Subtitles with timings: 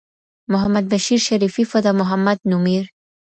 [0.51, 2.91] محمدبشير شريفي فدامحمد نومير